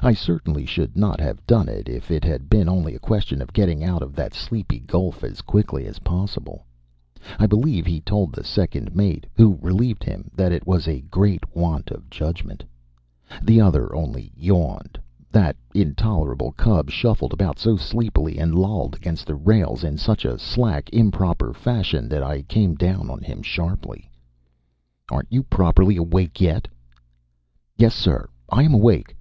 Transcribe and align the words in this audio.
I 0.00 0.14
certainly 0.14 0.64
should 0.64 0.96
not 0.96 1.18
have 1.20 1.44
done 1.44 1.68
it 1.68 1.88
if 1.88 2.08
it 2.12 2.22
had 2.22 2.48
been 2.48 2.68
only 2.68 2.94
a 2.94 3.00
question 3.00 3.42
of 3.42 3.52
getting 3.52 3.82
out 3.82 4.00
of 4.00 4.14
that 4.14 4.32
sleepy 4.32 4.78
gulf 4.78 5.24
as 5.24 5.42
quickly 5.42 5.86
as 5.86 5.98
possible. 5.98 6.64
I 7.38 7.46
believe 7.48 7.84
he 7.84 8.00
told 8.00 8.32
the 8.32 8.44
second 8.44 8.94
mate, 8.94 9.26
who 9.34 9.58
relieved 9.60 10.04
him, 10.04 10.30
that 10.36 10.52
it 10.52 10.66
was 10.66 10.86
a 10.86 11.00
great 11.02 11.54
want 11.54 11.90
of 11.90 12.08
judgment. 12.08 12.62
The 13.42 13.60
other 13.60 13.92
only 13.92 14.30
yawned. 14.36 14.98
That 15.32 15.56
intolerable 15.74 16.52
cub 16.52 16.90
shuffled 16.90 17.32
about 17.32 17.58
so 17.58 17.76
sleepily 17.76 18.38
and 18.38 18.54
lolled 18.54 18.94
against 18.94 19.26
the 19.26 19.34
rails 19.34 19.82
in 19.82 19.98
such 19.98 20.24
a 20.24 20.38
slack, 20.38 20.88
improper 20.92 21.52
fashion 21.52 22.08
that 22.08 22.22
I 22.22 22.42
came 22.42 22.76
down 22.76 23.10
on 23.10 23.20
him 23.20 23.42
sharply. 23.42 24.08
"Aren't 25.10 25.32
you 25.32 25.42
properly 25.42 25.96
awake 25.96 26.40
yet?" 26.40 26.68
"Yes, 27.76 27.96
sir! 27.96 28.28
I 28.48 28.62
am 28.62 28.72
awake." 28.72 29.16